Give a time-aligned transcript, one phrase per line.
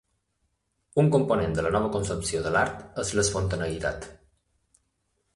[1.01, 4.09] Un component de la nova concepció de l'art és l'espontaneïtat.